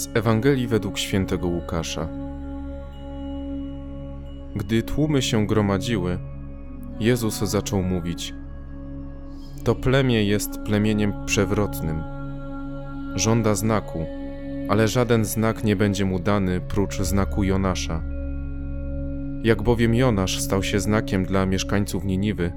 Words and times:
Z 0.00 0.08
Ewangelii 0.14 0.66
według 0.66 0.98
świętego 0.98 1.48
Łukasza. 1.48 2.08
Gdy 4.56 4.82
tłumy 4.82 5.22
się 5.22 5.46
gromadziły, 5.46 6.18
Jezus 7.00 7.38
zaczął 7.38 7.82
mówić: 7.82 8.34
To 9.64 9.74
plemię 9.74 10.24
jest 10.24 10.58
plemieniem 10.58 11.12
przewrotnym. 11.26 12.02
Żąda 13.14 13.54
znaku, 13.54 14.06
ale 14.68 14.88
żaden 14.88 15.24
znak 15.24 15.64
nie 15.64 15.76
będzie 15.76 16.04
mu 16.04 16.18
dany 16.18 16.60
prócz 16.60 17.00
znaku 17.00 17.44
Jonasza. 17.44 18.02
Jak 19.44 19.62
bowiem 19.62 19.94
Jonasz 19.94 20.40
stał 20.40 20.62
się 20.62 20.80
znakiem 20.80 21.24
dla 21.24 21.46
mieszkańców 21.46 22.04
Niniwy, 22.04 22.52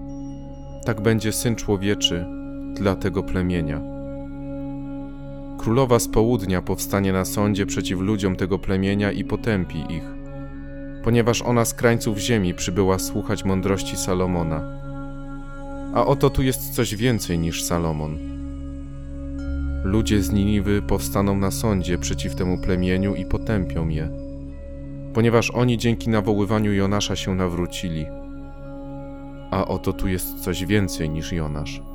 tak 0.85 1.01
będzie 1.01 1.31
syn 1.31 1.55
człowieczy 1.55 2.25
dla 2.73 2.95
tego 2.95 3.23
plemienia. 3.23 3.92
Królowa 5.57 5.99
z 5.99 6.07
południa 6.07 6.61
powstanie 6.61 7.13
na 7.13 7.25
sądzie 7.25 7.65
przeciw 7.65 7.99
ludziom 7.99 8.35
tego 8.35 8.59
plemienia 8.59 9.11
i 9.11 9.23
potępi 9.23 9.79
ich, 9.89 10.03
ponieważ 11.03 11.41
ona 11.41 11.65
z 11.65 11.73
krańców 11.73 12.17
ziemi 12.17 12.53
przybyła 12.53 12.99
słuchać 12.99 13.45
mądrości 13.45 13.97
Salomona. 13.97 14.83
A 15.93 16.05
oto 16.05 16.29
tu 16.29 16.43
jest 16.43 16.69
coś 16.69 16.95
więcej 16.95 17.39
niż 17.39 17.63
Salomon. 17.63 18.17
Ludzie 19.83 20.21
z 20.21 20.31
Niniwy 20.31 20.81
powstaną 20.81 21.37
na 21.37 21.51
sądzie 21.51 21.97
przeciw 21.97 22.35
temu 22.35 22.57
plemieniu 22.57 23.15
i 23.15 23.25
potępią 23.25 23.87
je, 23.87 24.09
ponieważ 25.13 25.51
oni 25.51 25.77
dzięki 25.77 26.09
nawoływaniu 26.09 26.73
Jonasza 26.73 27.15
się 27.15 27.35
nawrócili. 27.35 28.05
A 29.51 29.65
oto 29.67 29.93
tu 29.93 30.07
jest 30.07 30.39
coś 30.39 30.65
więcej 30.65 31.09
niż 31.09 31.31
Jonasz. 31.31 31.92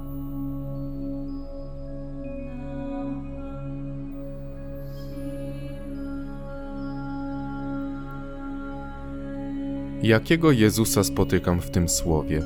Jakiego 10.02 10.52
Jezusa 10.52 11.04
spotykam 11.04 11.60
w 11.60 11.71
tym 11.71 11.88
słowie? 11.88 12.43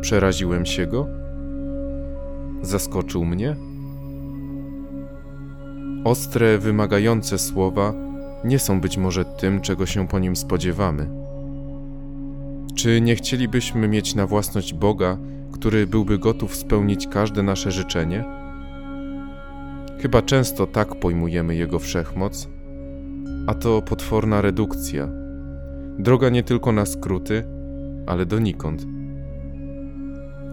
Przeraziłem 0.00 0.66
się 0.66 0.86
go? 0.86 1.06
Zaskoczył 2.62 3.24
mnie? 3.24 3.56
Ostre, 6.04 6.58
wymagające 6.58 7.38
słowa 7.38 7.94
nie 8.44 8.58
są 8.58 8.80
być 8.80 8.98
może 8.98 9.24
tym, 9.24 9.60
czego 9.60 9.86
się 9.86 10.08
po 10.08 10.18
nim 10.18 10.36
spodziewamy. 10.36 11.08
Czy 12.74 13.00
nie 13.00 13.16
chcielibyśmy 13.16 13.88
mieć 13.88 14.14
na 14.14 14.26
własność 14.26 14.74
Boga, 14.74 15.18
który 15.52 15.86
byłby 15.86 16.18
gotów 16.18 16.56
spełnić 16.56 17.06
każde 17.08 17.42
nasze 17.42 17.70
życzenie? 17.70 18.24
Chyba 20.02 20.22
często 20.22 20.66
tak 20.66 21.00
pojmujemy 21.00 21.56
Jego 21.56 21.78
wszechmoc, 21.78 22.48
a 23.46 23.54
to 23.54 23.82
potworna 23.82 24.40
redukcja 24.40 25.25
Droga 25.98 26.28
nie 26.28 26.42
tylko 26.42 26.72
na 26.72 26.86
skróty, 26.86 27.44
ale 28.06 28.26
donikąd. 28.26 28.86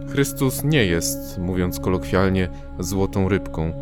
Chrystus 0.09 0.63
nie 0.63 0.85
jest, 0.85 1.37
mówiąc 1.37 1.79
kolokwialnie, 1.79 2.49
złotą 2.79 3.29
rybką. 3.29 3.73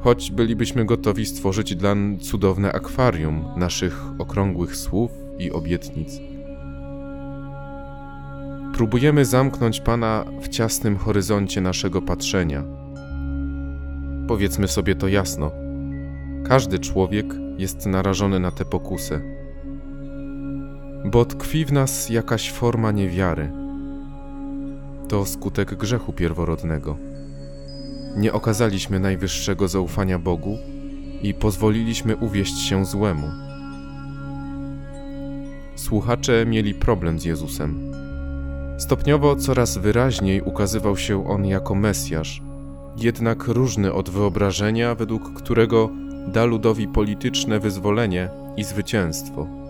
Choć 0.00 0.30
bylibyśmy 0.30 0.84
gotowi 0.84 1.26
stworzyć 1.26 1.76
dla 1.76 1.94
cudowne 2.20 2.72
akwarium 2.72 3.44
naszych 3.56 4.04
okrągłych 4.18 4.76
słów 4.76 5.10
i 5.38 5.50
obietnic. 5.50 6.20
Próbujemy 8.74 9.24
zamknąć 9.24 9.80
Pana 9.80 10.24
w 10.42 10.48
ciasnym 10.48 10.96
horyzoncie 10.96 11.60
naszego 11.60 12.02
patrzenia. 12.02 12.64
Powiedzmy 14.28 14.68
sobie 14.68 14.94
to 14.94 15.08
jasno. 15.08 15.50
Każdy 16.48 16.78
człowiek 16.78 17.26
jest 17.58 17.86
narażony 17.86 18.40
na 18.40 18.50
tę 18.50 18.64
pokusę 18.64 19.35
bo 21.06 21.24
tkwi 21.24 21.64
w 21.64 21.72
nas 21.72 22.08
jakaś 22.08 22.52
forma 22.52 22.92
niewiary. 22.92 23.52
To 25.08 25.26
skutek 25.26 25.74
grzechu 25.74 26.12
pierworodnego. 26.12 26.96
Nie 28.16 28.32
okazaliśmy 28.32 29.00
najwyższego 29.00 29.68
zaufania 29.68 30.18
Bogu 30.18 30.58
i 31.22 31.34
pozwoliliśmy 31.34 32.16
uwieść 32.16 32.58
się 32.58 32.84
złemu. 32.84 33.26
Słuchacze 35.76 36.46
mieli 36.46 36.74
problem 36.74 37.20
z 37.20 37.24
Jezusem. 37.24 37.92
Stopniowo 38.78 39.36
coraz 39.36 39.78
wyraźniej 39.78 40.40
ukazywał 40.42 40.96
się 40.96 41.28
on 41.28 41.46
jako 41.46 41.74
Mesjasz, 41.74 42.42
jednak 42.96 43.48
różny 43.48 43.92
od 43.92 44.10
wyobrażenia, 44.10 44.94
według 44.94 45.32
którego 45.32 45.90
da 46.32 46.44
ludowi 46.44 46.88
polityczne 46.88 47.60
wyzwolenie 47.60 48.28
i 48.56 48.64
zwycięstwo 48.64 49.65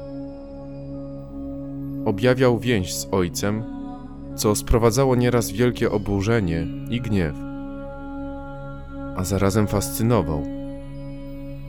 objawiał 2.07 2.59
więź 2.59 2.95
z 2.95 3.09
ojcem, 3.11 3.63
co 4.35 4.55
sprowadzało 4.55 5.17
nieraz 5.17 5.51
wielkie 5.51 5.91
oburzenie 5.91 6.67
i 6.91 7.01
gniew, 7.01 7.35
a 9.17 9.25
zarazem 9.25 9.67
fascynował. 9.67 10.47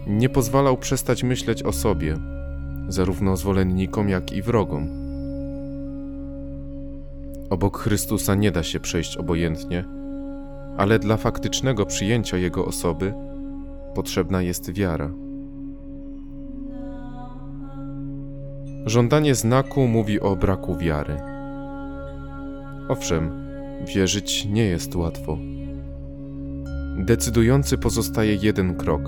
Nie 0.08 0.30
pozwalał 0.30 0.78
przestać 0.78 1.24
myśleć 1.24 1.64
o 1.64 1.72
sobie, 1.72 2.18
zarówno 2.88 3.38
zwolennikom, 3.38 4.10
jak 4.10 4.32
i 4.32 4.42
wrogom. 4.42 4.90
Obok 7.50 7.78
Chrystusa 7.78 8.36
nie 8.36 8.52
da 8.52 8.64
się 8.64 8.80
przejść 8.80 9.18
obojętnie, 9.18 9.86
ale 10.78 11.00
dla 11.00 11.18
faktycznego 11.18 11.86
przyjęcia 11.86 12.38
Jego 12.38 12.66
osoby 12.66 13.14
potrzebna 13.96 14.42
jest 14.42 14.74
wiara. 14.74 15.27
Żądanie 18.88 19.36
znaku 19.36 19.88
mówi 19.88 20.20
o 20.20 20.36
braku 20.36 20.78
wiary. 20.78 21.18
Owszem, 22.90 23.48
wierzyć 23.86 24.46
nie 24.46 24.66
jest 24.66 24.96
łatwo. 24.96 25.38
Decydujący 26.98 27.78
pozostaje 27.78 28.36
jeden 28.36 28.76
krok. 28.76 29.02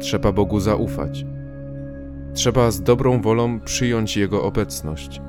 Trzeba 0.00 0.32
Bogu 0.32 0.60
zaufać. 0.60 1.26
Trzeba 2.34 2.70
z 2.70 2.82
dobrą 2.82 3.22
wolą 3.22 3.60
przyjąć 3.60 4.16
Jego 4.16 4.42
obecność. 4.42 5.20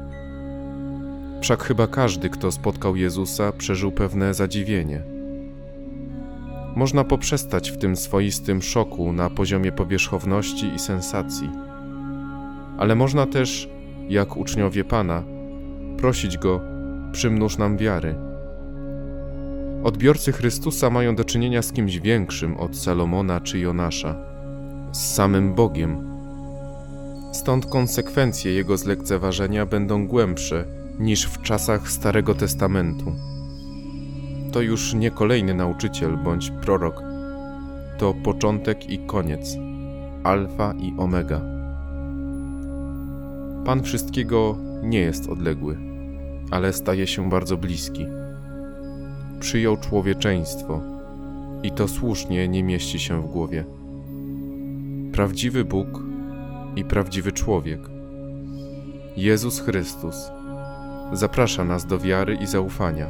Wszak 1.41 1.63
chyba 1.63 1.87
każdy, 1.87 2.29
kto 2.29 2.51
spotkał 2.51 2.95
Jezusa, 2.95 3.51
przeżył 3.51 3.91
pewne 3.91 4.33
zadziwienie. 4.33 5.03
Można 6.75 7.03
poprzestać 7.03 7.71
w 7.71 7.77
tym 7.77 7.95
swoistym 7.95 8.61
szoku 8.61 9.13
na 9.13 9.29
poziomie 9.29 9.71
powierzchowności 9.71 10.67
i 10.75 10.79
sensacji 10.79 11.66
ale 12.77 12.95
można 12.95 13.25
też, 13.25 13.69
jak 14.09 14.37
uczniowie 14.37 14.83
Pana, 14.83 15.23
prosić 15.97 16.37
Go, 16.37 16.61
przymnóż 17.11 17.57
nam 17.57 17.77
wiary. 17.77 18.15
Odbiorcy 19.83 20.31
Chrystusa 20.31 20.89
mają 20.89 21.15
do 21.15 21.23
czynienia 21.23 21.61
z 21.61 21.71
kimś 21.71 21.99
większym 21.99 22.57
od 22.57 22.77
Salomona 22.77 23.41
czy 23.41 23.59
Jonasza, 23.59 24.15
z 24.91 25.15
samym 25.15 25.53
Bogiem. 25.53 26.07
Stąd 27.33 27.65
konsekwencje 27.65 28.53
Jego 28.53 28.77
zlekceważenia 28.77 29.65
będą 29.65 30.07
głębsze 30.07 30.65
niż 30.99 31.25
w 31.25 31.41
czasach 31.41 31.91
Starego 31.91 32.35
Testamentu. 32.35 33.15
To 34.51 34.61
już 34.61 34.93
nie 34.93 35.11
kolejny 35.11 35.53
nauczyciel 35.53 36.17
bądź 36.17 36.51
prorok, 36.51 37.03
to 37.97 38.13
początek 38.23 38.89
i 38.89 38.99
koniec, 38.99 39.57
alfa 40.23 40.73
i 40.79 40.93
omega. 40.97 41.56
Pan 43.67 43.83
wszystkiego 43.83 44.57
nie 44.83 44.99
jest 44.99 45.29
odległy, 45.29 45.77
ale 46.51 46.73
staje 46.73 47.07
się 47.07 47.29
bardzo 47.29 47.57
bliski. 47.57 48.05
Przyjął 49.39 49.77
człowieczeństwo 49.77 50.81
i 51.63 51.71
to 51.71 51.87
słusznie 51.87 52.47
nie 52.47 52.63
mieści 52.63 52.99
się 52.99 53.21
w 53.21 53.25
głowie. 53.25 53.65
Prawdziwy 55.13 55.65
Bóg 55.65 55.87
i 56.75 56.83
prawdziwy 56.83 57.31
człowiek. 57.31 57.79
Jezus 59.17 59.59
Chrystus 59.59 60.31
zaprasza 61.13 61.65
nas 61.65 61.85
do 61.85 61.99
wiary 61.99 62.35
i 62.35 62.47
zaufania. 62.47 63.09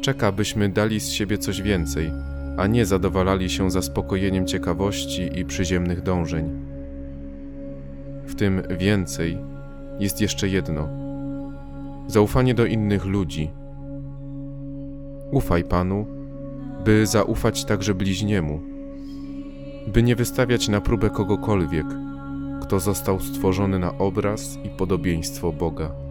Czeka, 0.00 0.32
byśmy 0.32 0.68
dali 0.68 1.00
z 1.00 1.10
siebie 1.10 1.38
coś 1.38 1.62
więcej, 1.62 2.10
a 2.56 2.66
nie 2.66 2.86
zadowalali 2.86 3.50
się 3.50 3.70
zaspokojeniem 3.70 4.46
ciekawości 4.46 5.30
i 5.34 5.44
przyziemnych 5.44 6.02
dążeń 6.02 6.57
w 8.28 8.34
tym 8.34 8.62
więcej, 8.78 9.38
jest 10.00 10.20
jeszcze 10.20 10.48
jedno: 10.48 10.88
zaufanie 12.06 12.54
do 12.54 12.66
innych 12.66 13.04
ludzi. 13.04 13.50
Ufaj 15.30 15.64
Panu, 15.64 16.06
by 16.84 17.06
zaufać 17.06 17.64
także 17.64 17.94
bliźniemu, 17.94 18.60
by 19.86 20.02
nie 20.02 20.16
wystawiać 20.16 20.68
na 20.68 20.80
próbę 20.80 21.10
kogokolwiek, 21.10 21.86
kto 22.62 22.80
został 22.80 23.20
stworzony 23.20 23.78
na 23.78 23.98
obraz 23.98 24.58
i 24.64 24.68
podobieństwo 24.68 25.52
Boga. 25.52 26.07